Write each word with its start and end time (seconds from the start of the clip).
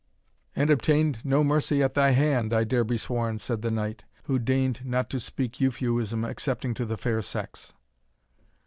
"And 0.55 0.71
obtained 0.71 1.19
no 1.23 1.43
mercy 1.43 1.83
at 1.83 1.93
thy 1.93 2.09
hand, 2.09 2.55
I 2.55 2.63
dare 2.63 2.83
be 2.83 2.97
sworn," 2.97 3.37
said 3.37 3.61
the 3.61 3.69
knight, 3.69 4.03
who 4.23 4.39
deigned 4.39 4.83
not 4.83 5.11
to 5.11 5.19
speak 5.19 5.61
Euphuism 5.61 6.25
excepting 6.25 6.73
to 6.73 6.87
the 6.87 6.97
fair 6.97 7.21
sex. 7.21 7.73